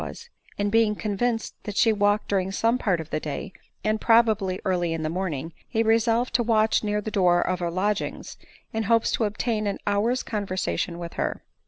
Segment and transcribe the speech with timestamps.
[0.01, 3.53] was; and being convinced that she walked during L some part of the day,
[3.83, 7.69] and probably early in the morning, he resolved to watch near the door of her
[7.69, 8.35] lodgings,
[8.73, 11.43] in hopes to obtain an hour's conversation with her.